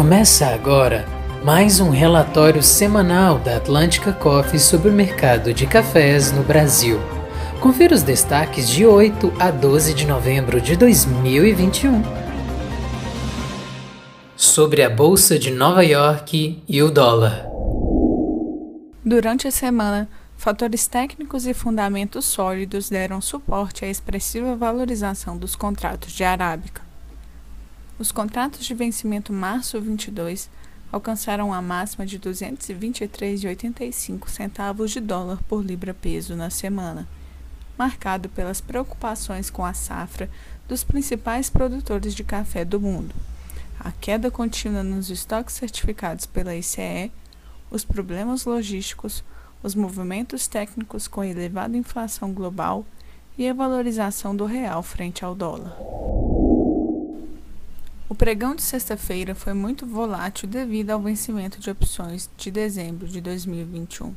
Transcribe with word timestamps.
Começa 0.00 0.46
agora 0.46 1.04
mais 1.44 1.78
um 1.78 1.90
relatório 1.90 2.62
semanal 2.62 3.38
da 3.38 3.58
Atlântica 3.58 4.14
Coffee 4.14 4.58
sobre 4.58 4.88
o 4.88 4.92
mercado 4.94 5.52
de 5.52 5.66
cafés 5.66 6.32
no 6.32 6.42
Brasil. 6.42 6.98
Confira 7.60 7.94
os 7.94 8.02
destaques 8.02 8.70
de 8.70 8.86
8 8.86 9.30
a 9.38 9.50
12 9.50 9.92
de 9.92 10.06
novembro 10.06 10.58
de 10.58 10.74
2021. 10.74 12.02
Sobre 14.34 14.82
a 14.82 14.88
Bolsa 14.88 15.38
de 15.38 15.50
Nova 15.50 15.84
York 15.84 16.62
e 16.66 16.82
o 16.82 16.90
dólar. 16.90 17.46
Durante 19.04 19.46
a 19.46 19.50
semana, 19.50 20.08
fatores 20.34 20.86
técnicos 20.86 21.46
e 21.46 21.52
fundamentos 21.52 22.24
sólidos 22.24 22.88
deram 22.88 23.20
suporte 23.20 23.84
à 23.84 23.88
expressiva 23.88 24.56
valorização 24.56 25.36
dos 25.36 25.54
contratos 25.54 26.10
de 26.14 26.24
arábica. 26.24 26.89
Os 28.00 28.10
contratos 28.10 28.64
de 28.64 28.72
vencimento 28.72 29.30
março 29.30 29.78
22 29.78 30.48
alcançaram 30.90 31.52
a 31.52 31.60
máxima 31.60 32.06
de 32.06 32.18
223,85 32.18 34.26
centavos 34.26 34.90
de 34.90 35.00
dólar 35.00 35.42
por 35.46 35.62
libra 35.62 35.92
peso 35.92 36.34
na 36.34 36.48
semana, 36.48 37.06
marcado 37.76 38.30
pelas 38.30 38.58
preocupações 38.58 39.50
com 39.50 39.62
a 39.62 39.74
safra 39.74 40.30
dos 40.66 40.82
principais 40.82 41.50
produtores 41.50 42.14
de 42.14 42.24
café 42.24 42.64
do 42.64 42.80
mundo, 42.80 43.14
a 43.78 43.92
queda 43.92 44.30
contínua 44.30 44.82
nos 44.82 45.10
estoques 45.10 45.56
certificados 45.56 46.24
pela 46.24 46.56
ICE, 46.56 47.12
os 47.70 47.84
problemas 47.84 48.46
logísticos, 48.46 49.22
os 49.62 49.74
movimentos 49.74 50.48
técnicos 50.48 51.06
com 51.06 51.22
elevada 51.22 51.76
inflação 51.76 52.32
global 52.32 52.86
e 53.36 53.46
a 53.46 53.52
valorização 53.52 54.34
do 54.34 54.46
real 54.46 54.82
frente 54.82 55.22
ao 55.22 55.34
dólar. 55.34 55.76
Pregão 58.20 58.54
de 58.54 58.60
sexta-feira 58.60 59.34
foi 59.34 59.54
muito 59.54 59.86
volátil 59.86 60.46
devido 60.46 60.90
ao 60.90 61.00
vencimento 61.00 61.58
de 61.58 61.70
opções 61.70 62.28
de 62.36 62.50
dezembro 62.50 63.08
de 63.08 63.18
2021. 63.18 64.14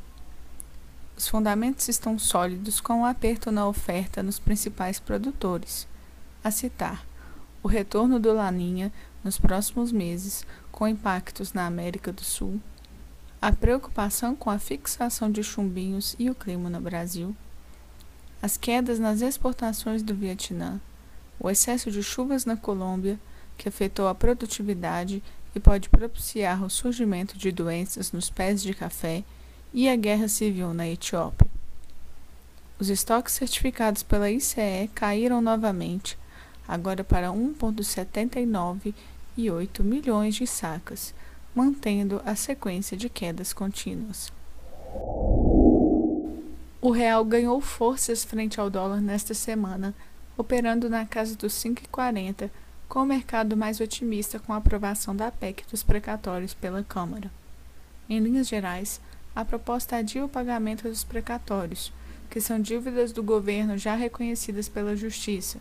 Os 1.16 1.26
fundamentos 1.26 1.88
estão 1.88 2.20
sólidos 2.20 2.82
com 2.82 2.96
o 2.96 2.98
um 2.98 3.06
aperto 3.06 3.50
na 3.50 3.66
oferta 3.66 4.22
nos 4.22 4.40
principais 4.40 5.00
produtores. 5.00 5.88
A 6.44 6.52
citar, 6.52 7.06
o 7.64 7.70
retorno 7.70 8.20
do 8.20 8.34
Laninha 8.34 8.92
nos 9.24 9.38
próximos 9.38 9.90
meses, 9.90 10.46
com 10.70 10.86
impactos 10.86 11.54
na 11.54 11.66
América 11.66 12.12
do 12.12 12.26
Sul, 12.26 12.60
a 13.42 13.54
preocupação 13.54 14.36
com 14.36 14.50
a 14.50 14.60
fixação 14.60 15.32
de 15.32 15.42
chumbinhos 15.42 16.14
e 16.20 16.30
o 16.30 16.36
clima 16.36 16.70
no 16.70 16.82
Brasil, 16.82 17.34
as 18.42 18.58
quedas 18.58 19.00
nas 19.00 19.22
exportações 19.22 20.04
do 20.04 20.14
Vietnã, 20.14 20.82
o 21.40 21.50
excesso 21.50 21.90
de 21.90 22.04
chuvas 22.04 22.44
na 22.44 22.58
Colômbia 22.58 23.18
que 23.58 23.70
afetou 23.70 24.08
a 24.08 24.16
produtividade 24.16 25.22
e 25.56 25.60
pode 25.60 25.90
propiciar 25.90 26.64
o 26.64 26.70
surgimento 26.70 27.38
de 27.38 27.52
doenças 27.52 28.12
nos 28.12 28.30
pés 28.30 28.62
de 28.62 28.74
café 28.74 29.24
e 29.74 29.88
a 29.90 29.96
guerra 29.96 30.28
civil 30.28 30.74
na 30.74 30.88
Etiópia. 30.88 31.48
Os 32.80 32.90
estoques 32.90 33.34
certificados 33.34 34.04
pela 34.04 34.30
ICE 34.30 34.90
caíram 34.94 35.42
novamente, 35.42 36.18
agora 36.68 37.04
para 37.04 37.30
1,79 37.30 38.94
e 39.38 39.50
8 39.50 39.84
milhões 39.84 40.36
de 40.36 40.46
sacas, 40.48 41.14
mantendo 41.56 42.22
a 42.26 42.36
sequência 42.36 42.98
de 42.98 43.10
quedas 43.10 43.54
contínuas. 43.54 44.32
O 46.82 46.92
real 46.92 47.24
ganhou 47.24 47.62
forças 47.62 48.24
frente 48.24 48.60
ao 48.60 48.70
dólar 48.70 49.00
nesta 49.00 49.34
semana, 49.34 49.94
operando 50.38 50.90
na 50.90 51.06
casa 51.06 51.36
dos 51.36 51.54
5,40 51.54 52.50
com 52.94 53.02
o 53.02 53.06
mercado 53.08 53.58
mais 53.58 53.80
otimista 53.80 54.38
com 54.38 54.54
a 54.54 54.58
aprovação 54.58 55.16
da 55.16 55.32
PEC 55.32 55.66
dos 55.68 55.82
precatórios 55.82 56.54
pela 56.54 56.84
Câmara. 56.84 57.32
Em 58.08 58.20
linhas 58.20 58.48
gerais, 58.48 59.02
a 59.36 59.44
proposta 59.44 59.96
adia 59.96 60.24
o 60.24 60.30
pagamento 60.30 60.88
dos 60.88 61.04
precatórios, 61.04 61.92
que 62.30 62.40
são 62.40 62.60
dívidas 62.60 63.12
do 63.12 63.24
governo 63.24 63.80
já 63.80 63.96
reconhecidas 63.96 64.70
pela 64.70 64.96
Justiça, 64.96 65.58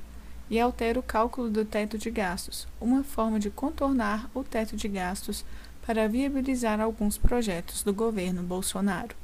e 0.50 0.60
altera 0.60 1.00
o 1.00 1.02
cálculo 1.02 1.48
do 1.48 1.64
teto 1.64 1.96
de 1.96 2.10
gastos, 2.10 2.68
uma 2.78 3.02
forma 3.02 3.40
de 3.40 3.48
contornar 3.48 4.28
o 4.34 4.44
teto 4.44 4.76
de 4.76 4.86
gastos 4.86 5.42
para 5.86 6.06
viabilizar 6.06 6.82
alguns 6.82 7.16
projetos 7.16 7.82
do 7.82 7.94
governo 7.94 8.42
Bolsonaro. 8.42 9.16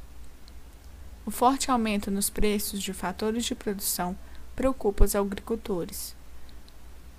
O 1.27 1.31
forte 1.31 1.71
aumento 1.71 2.11
nos 2.11 2.31
preços 2.31 2.81
de 2.81 2.95
fatores 2.95 3.45
de 3.45 3.55
produção 3.55 4.17
preocupa 4.57 5.05
os 5.05 5.15
agricultores 5.15 6.17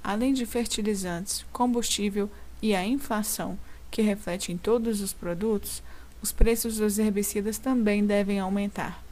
além 0.04 0.34
de 0.34 0.46
fertilizantes, 0.46 1.46
combustível 1.52 2.30
e 2.62 2.76
a 2.76 2.86
inflação, 2.86 3.58
que 3.92 4.02
reflete 4.02 4.52
em 4.52 4.58
todos 4.58 5.02
os 5.02 5.14
produtos, 5.14 5.82
os 6.22 6.32
preços 6.32 6.78
dos 6.78 7.00
herbicidas 7.00 7.58
também 7.58 8.06
devem 8.06 8.40
aumentar. 8.40 9.04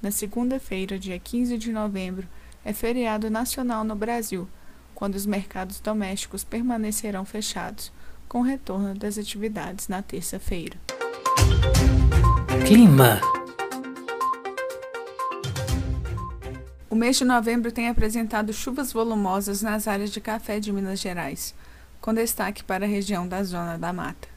Na 0.00 0.10
segunda-feira, 0.10 0.98
dia 0.98 1.18
15 1.18 1.56
de 1.58 1.70
novembro, 1.70 2.26
é 2.64 2.72
feriado 2.72 3.30
nacional 3.30 3.84
no 3.84 3.94
Brasil, 3.94 4.48
quando 4.94 5.14
os 5.14 5.26
mercados 5.26 5.80
domésticos 5.80 6.44
permanecerão 6.44 7.24
fechados, 7.24 7.92
com 8.28 8.40
retorno 8.40 8.94
das 8.94 9.18
atividades 9.18 9.88
na 9.88 10.00
terça-feira. 10.00 10.76
Clima 12.66 13.20
mês 17.02 17.16
de 17.16 17.24
novembro 17.24 17.72
tem 17.72 17.88
apresentado 17.88 18.52
chuvas 18.52 18.92
volumosas 18.92 19.60
nas 19.60 19.88
áreas 19.88 20.12
de 20.12 20.20
café 20.20 20.60
de 20.60 20.72
Minas 20.72 21.00
Gerais, 21.00 21.52
com 22.00 22.14
destaque 22.14 22.62
para 22.62 22.84
a 22.84 22.88
região 22.88 23.26
da 23.26 23.42
Zona 23.42 23.76
da 23.76 23.92
Mata. 23.92 24.28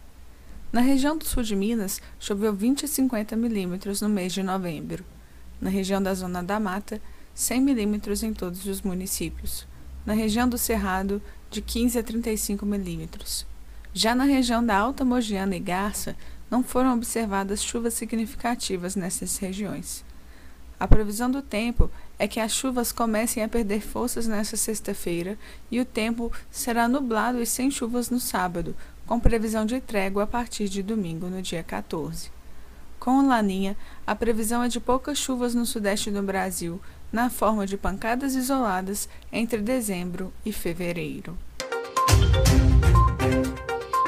Na 0.72 0.82
região 0.82 1.16
do 1.16 1.24
sul 1.24 1.44
de 1.44 1.56
Minas, 1.56 2.02
choveu 2.20 2.52
20 2.52 2.86
a 2.86 2.88
50 2.88 3.36
milímetros 3.36 4.02
no 4.02 4.10
mês 4.10 4.34
de 4.34 4.42
novembro. 4.42 5.06
Na 5.62 5.70
região 5.70 6.02
da 6.02 6.12
Zona 6.16 6.42
da 6.42 6.60
Mata, 6.60 7.00
100 7.36 7.62
milímetros 7.62 8.24
em 8.24 8.34
todos 8.34 8.66
os 8.66 8.82
municípios. 8.82 9.68
Na 10.04 10.14
região 10.16 10.50
do 10.50 10.58
Cerrado, 10.58 11.22
de 11.52 11.62
15 11.62 12.00
a 12.00 12.04
35 12.04 12.66
milímetros. 12.66 13.46
Já 13.94 14.16
na 14.16 14.24
região 14.24 14.66
da 14.66 14.76
Alta 14.76 15.06
Mogiana 15.06 15.56
e 15.56 15.60
Garça, 15.60 16.16
não 16.50 16.64
foram 16.64 16.96
observadas 16.96 17.64
chuvas 17.64 17.94
significativas 17.94 18.96
nessas 18.96 19.38
regiões. 19.38 20.04
A 20.80 20.88
previsão 20.88 21.32
do 21.32 21.42
tempo 21.42 21.90
é 22.20 22.28
que 22.28 22.40
as 22.40 22.52
chuvas 22.52 22.92
comecem 22.92 23.44
a 23.44 23.48
perder 23.48 23.82
forças 23.82 24.28
nesta 24.28 24.58
sexta-feira 24.58 25.38
e 25.72 25.80
o 25.80 25.86
tempo 25.86 26.32
será 26.52 26.88
nublado 26.88 27.42
e 27.42 27.46
sem 27.46 27.72
chuvas 27.72 28.10
no 28.10 28.20
sábado, 28.20 28.76
com 29.06 29.20
previsão 29.20 29.66
de 29.66 29.80
trégua 29.80 30.24
a 30.24 30.28
partir 30.28 30.68
de 30.68 30.84
domingo, 30.84 31.28
no 31.28 31.42
dia 31.42 31.64
14. 31.64 32.30
Com 33.00 33.20
o 33.20 33.28
Laninha, 33.28 33.78
a 34.06 34.16
previsão 34.16 34.64
é 34.64 34.68
de 34.68 34.80
poucas 34.80 35.18
chuvas 35.18 35.54
no 35.54 35.66
sudeste 35.66 36.10
do 36.10 36.24
Brasil, 36.24 36.82
na 37.12 37.30
forma 37.30 37.66
de 37.66 37.78
pancadas 37.78 38.36
isoladas 38.36 39.08
entre 39.32 39.62
dezembro 39.62 40.34
e 40.46 40.52
fevereiro. 40.52 41.38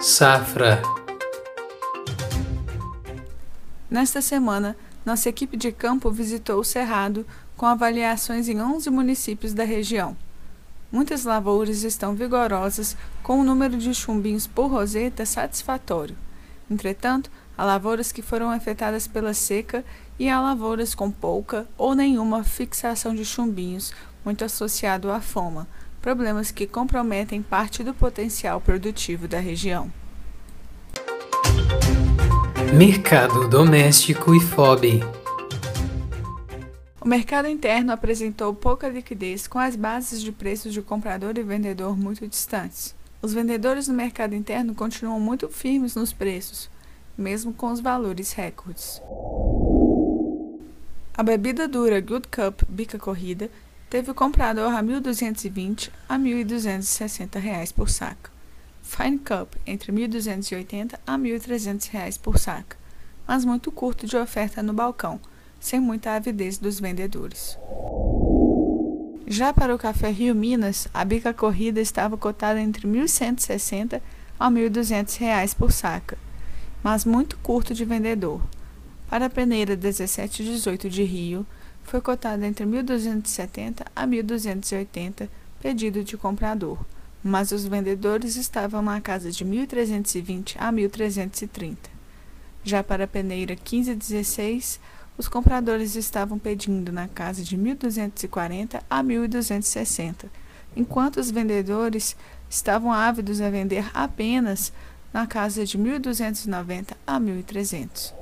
Safra 0.01 0.81
Nesta 3.89 4.22
semana, 4.22 4.75
nossa 5.07 5.29
equipe 5.29 5.56
de 5.56 5.72
campo 5.72 6.12
visitou 6.12 6.59
o 6.59 6.66
Cerrado 6.66 7.25
com 7.56 7.66
avaliações 7.66 8.50
em 8.50 8.62
11 8.62 8.90
municípios 8.90 9.53
da 9.53 9.63
região. 9.63 10.18
Muitas 10.91 11.23
lavouras 11.23 11.84
estão 11.84 12.13
vigorosas, 12.13 12.97
com 13.23 13.40
o 13.40 13.44
número 13.46 13.78
de 13.78 13.94
chumbinhos 13.94 14.46
por 14.46 14.67
roseta 14.67 15.25
satisfatório. 15.25 16.17
Entretanto, 16.69 17.31
há 17.57 17.63
lavouras 17.63 18.12
que 18.12 18.22
foram 18.22 18.51
afetadas 18.51 19.07
pela 19.07 19.34
seca 19.34 19.85
e 20.19 20.28
há 20.28 20.41
lavouras 20.41 20.94
com 20.94 21.09
pouca 21.09 21.66
ou 21.78 21.96
nenhuma 21.96 22.44
fixação 22.44 23.16
de 23.16 23.23
chumbinhos, 23.23 23.94
muito 24.25 24.44
associado 24.44 25.09
à 25.09 25.22
foma, 25.22 25.69
problemas 26.01 26.51
que 26.51 26.67
comprometem 26.67 27.41
parte 27.41 27.81
do 27.81 27.94
potencial 27.94 28.59
produtivo 28.59 29.26
da 29.26 29.40
região. 29.40 29.90
Mercado 32.75 33.47
doméstico 33.47 34.35
e 34.35 34.40
FOB. 34.41 35.02
O 36.99 37.08
mercado 37.08 37.47
interno 37.47 37.93
apresentou 37.93 38.53
pouca 38.53 38.90
liquidez 38.90 39.47
com 39.47 39.58
as 39.58 39.75
bases 39.75 40.22
de 40.22 40.31
preços 40.31 40.73
de 40.73 40.81
comprador 40.81 41.37
e 41.37 41.43
vendedor 41.43 41.97
muito 41.97 42.28
distantes. 42.28 42.93
Os 43.22 43.34
vendedores 43.34 43.87
no 43.87 43.93
mercado 43.93 44.35
interno 44.35 44.75
continuam 44.75 45.19
muito 45.19 45.47
firmes 45.47 45.96
nos 45.96 46.11
preços, 46.11 46.69
mesmo 47.17 47.53
com 47.53 47.72
os 47.72 47.79
valores 47.79 48.34
recordes. 48.34 49.02
A 51.17 51.23
bebida 51.23 51.67
dura 51.67 52.02
Good 52.02 52.28
Cup 52.28 52.61
Bica 52.67 52.99
Corrida 52.99 53.49
teve 53.90 54.11
o 54.11 54.16
comprador 54.16 54.73
a 54.73 54.84
1.220 54.84 55.90
a 56.08 56.19
1.260 56.19 57.40
reais 57.40 57.72
por 57.72 57.90
saco. 57.90 58.36
Fine 58.87 59.19
Cup 59.19 59.53
entre 59.67 59.91
1.280 59.91 60.97
a 61.05 61.17
1.300 61.17 61.89
reais 61.91 62.17
por 62.17 62.39
saca, 62.39 62.78
mas 63.28 63.43
muito 63.43 63.69
curto 63.69 64.07
de 64.07 64.16
oferta 64.16 64.63
no 64.63 64.72
balcão, 64.72 65.19
sem 65.59 65.79
muita 65.79 66.13
avidez 66.13 66.57
dos 66.57 66.79
vendedores. 66.79 67.59
Já 69.28 69.53
para 69.53 69.75
o 69.75 69.78
café 69.78 70.09
Rio 70.09 70.34
Minas, 70.34 70.87
a 70.93 71.03
bica 71.03 71.34
corrida 71.34 71.81
estava 71.81 72.17
cotada 72.17 72.61
entre 72.61 72.87
1.160 72.87 74.01
a 74.39 74.47
R$ 74.47 74.69
1.200 74.69 75.53
por 75.53 75.72
saca, 75.73 76.17
mas 76.81 77.03
muito 77.03 77.37
curto 77.40 77.73
de 77.73 77.83
vendedor. 77.83 78.41
Para 79.09 79.25
a 79.25 79.29
peneira 79.29 79.75
1718 79.75 80.90
de 80.90 81.03
Rio, 81.03 81.45
foi 81.83 81.99
cotada 81.99 82.47
entre 82.47 82.66
1.270 82.66 83.85
a 83.93 84.07
1.280 84.07 85.28
pedido 85.59 86.03
de 86.05 86.16
comprador, 86.16 86.79
mas 87.23 87.52
os 87.52 87.66
vendedores 87.66 88.35
estavam 88.35 88.81
na 88.81 89.02
casa 89.02 89.31
de 89.31 89.43
1.320 89.43 90.55
a 90.58 90.72
1.330. 90.72 91.78
Já 92.64 92.84
para 92.84 93.05
a 93.05 93.08
peneira 93.08 93.53
1516, 93.53 94.79
os 95.17 95.28
compradores 95.28 95.96
estavam 95.96 96.37
pedindo 96.37 96.91
na 96.91 97.08
casa 97.08 97.43
de 97.43 97.58
1.240 97.58 98.81
a 98.90 99.03
1.260, 99.03 100.25
enquanto 100.75 101.17
os 101.17 101.31
vendedores 101.31 102.16
estavam 102.49 102.93
ávidos 102.93 103.41
a 103.41 103.49
vender 103.49 103.90
apenas 103.93 104.72
na 105.11 105.25
casa 105.25 105.66
de 105.66 105.78
1.290 105.78 106.96
a 107.05 107.19
1.300. 107.19 108.14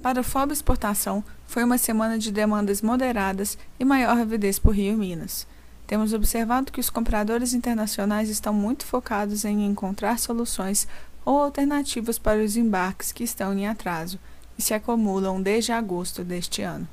Para 0.00 0.20
o 0.20 0.24
FOB 0.24 0.52
Exportação, 0.52 1.24
foi 1.46 1.64
uma 1.64 1.78
semana 1.78 2.18
de 2.18 2.30
demandas 2.30 2.82
moderadas 2.82 3.56
e 3.80 3.84
maior 3.84 4.18
avidez 4.18 4.58
por 4.58 4.74
Rio 4.74 4.98
Minas. 4.98 5.46
Temos 5.86 6.12
observado 6.14 6.72
que 6.72 6.80
os 6.80 6.88
compradores 6.88 7.52
internacionais 7.52 8.30
estão 8.30 8.54
muito 8.54 8.86
focados 8.86 9.44
em 9.44 9.66
encontrar 9.66 10.18
soluções 10.18 10.88
ou 11.24 11.42
alternativas 11.42 12.18
para 12.18 12.42
os 12.42 12.56
embarques 12.56 13.12
que 13.12 13.24
estão 13.24 13.52
em 13.52 13.66
atraso 13.66 14.18
e 14.58 14.62
se 14.62 14.72
acumulam 14.72 15.42
desde 15.42 15.72
agosto 15.72 16.24
deste 16.24 16.62
ano. 16.62 16.88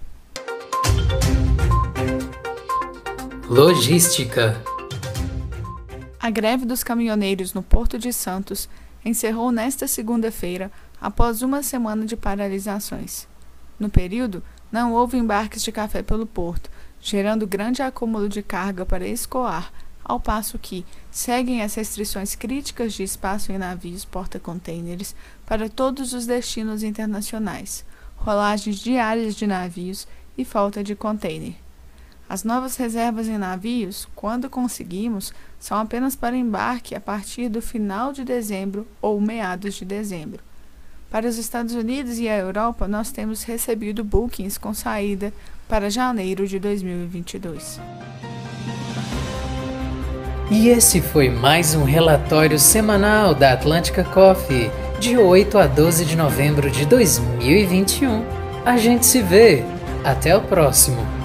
Logística 3.47 4.61
A 6.19 6.29
greve 6.29 6.65
dos 6.65 6.83
caminhoneiros 6.83 7.53
no 7.53 7.61
Porto 7.61 7.97
de 7.97 8.11
Santos 8.11 8.69
encerrou 9.03 9.51
nesta 9.51 9.87
segunda-feira 9.87 10.71
após 10.99 11.41
uma 11.41 11.63
semana 11.63 12.05
de 12.05 12.15
paralisações. 12.15 13.27
No 13.79 13.89
período, 13.89 14.43
não 14.71 14.93
houve 14.93 15.17
embarques 15.17 15.63
de 15.63 15.71
café 15.71 16.03
pelo 16.03 16.25
porto, 16.25 16.69
gerando 17.01 17.47
grande 17.47 17.81
acúmulo 17.81 18.29
de 18.29 18.43
carga 18.43 18.85
para 18.85 19.07
escoar, 19.07 19.71
ao 20.03 20.19
passo 20.19 20.59
que 20.59 20.85
seguem 21.09 21.61
as 21.61 21.73
restrições 21.75 22.35
críticas 22.35 22.93
de 22.93 23.03
espaço 23.03 23.51
em 23.51 23.57
navios 23.57 24.05
porta-contêineres 24.05 25.15
para 25.45 25.69
todos 25.69 26.13
os 26.13 26.25
destinos 26.25 26.83
internacionais, 26.83 27.85
rolagens 28.17 28.77
diárias 28.77 29.35
de 29.35 29.47
navios 29.47 30.07
e 30.37 30.45
falta 30.45 30.83
de 30.83 30.95
contêiner. 30.95 31.55
As 32.29 32.43
novas 32.43 32.77
reservas 32.77 33.27
em 33.27 33.37
navios, 33.37 34.07
quando 34.15 34.49
conseguimos, 34.49 35.33
são 35.59 35.77
apenas 35.77 36.15
para 36.15 36.37
embarque 36.37 36.95
a 36.95 37.01
partir 37.01 37.49
do 37.49 37.61
final 37.61 38.13
de 38.13 38.23
dezembro 38.23 38.87
ou 39.01 39.19
meados 39.19 39.75
de 39.75 39.83
dezembro. 39.83 40.50
Para 41.11 41.27
os 41.27 41.37
Estados 41.37 41.75
Unidos 41.75 42.17
e 42.19 42.29
a 42.29 42.37
Europa, 42.37 42.87
nós 42.87 43.11
temos 43.11 43.43
recebido 43.43 44.01
bookings 44.01 44.57
com 44.57 44.73
saída 44.73 45.33
para 45.67 45.89
janeiro 45.89 46.47
de 46.47 46.57
2022. 46.57 47.81
E 50.49 50.69
esse 50.69 51.01
foi 51.01 51.29
mais 51.29 51.75
um 51.75 51.83
relatório 51.83 52.57
semanal 52.57 53.35
da 53.35 53.51
Atlântica 53.51 54.05
Coffee, 54.05 54.71
de 55.01 55.17
8 55.17 55.57
a 55.57 55.67
12 55.67 56.05
de 56.05 56.15
novembro 56.15 56.71
de 56.71 56.85
2021. 56.85 58.23
A 58.65 58.77
gente 58.77 59.05
se 59.05 59.21
vê. 59.21 59.65
Até 60.05 60.35
o 60.35 60.41
próximo. 60.41 61.20